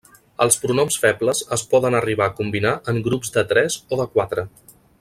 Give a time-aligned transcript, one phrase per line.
[0.43, 4.47] Els pronoms febles es poden arribar a combinar en grups de tres o de quatre.